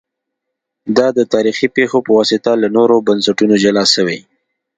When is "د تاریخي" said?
1.17-1.67